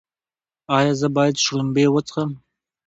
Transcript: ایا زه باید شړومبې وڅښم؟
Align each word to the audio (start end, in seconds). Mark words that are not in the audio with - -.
ایا 0.77 0.93
زه 1.01 1.07
باید 1.15 1.35
شړومبې 1.43 1.85
وڅښم؟ 1.91 2.29